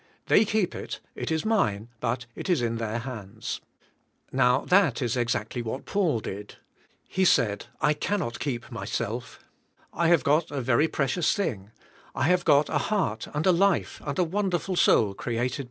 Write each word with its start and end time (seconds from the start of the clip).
They 0.25 0.45
keep 0.45 0.73
it; 0.73 0.99
it 1.13 1.29
is 1.29 1.45
mine, 1.45 1.89
but 1.99 2.25
it 2.35 2.49
is 2.49 2.63
in 2.63 2.77
their 2.77 2.97
hands. 2.97 3.61
Now, 4.31 4.61
that 4.65 4.99
is 4.99 5.15
exactly 5.15 5.61
what 5.61 5.85
Paul 5.85 6.19
did. 6.21 6.55
He 7.07 7.23
said, 7.23 7.67
"I 7.81 7.93
cannot 7.93 8.39
keep 8.39 8.71
myself. 8.71 9.41
I 9.93 10.07
have 10.07 10.23
got 10.23 10.49
a 10.49 10.59
very 10.59 10.87
precious 10.87 11.35
thing. 11.35 11.69
I 12.15 12.23
have 12.23 12.43
got 12.45 12.67
a 12.67 12.79
heart 12.79 13.27
and 13.35 13.45
a 13.45 13.51
life 13.51 14.01
and 14.03 14.17
a 14.17 14.23
wonderful 14.23 14.75
soul 14.75 15.13
created 15.13 15.19
JMSVS 15.19 15.51
ABL^ 15.51 15.51
TO 15.51 15.57
KlSKP. 15.57 15.59